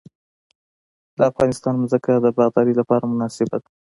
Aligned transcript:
د 1.17 1.17
افغانستان 1.31 1.73
ځمکه 1.91 2.13
د 2.23 2.27
باغدارۍ 2.37 2.73
لپاره 2.77 3.09
مناسبه 3.11 3.57
ده 3.63 3.69